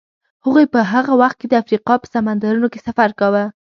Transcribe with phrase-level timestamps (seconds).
[0.45, 3.43] هغوی په هغه وخت کې د افریقا په سمندرونو کې سفر کاوه.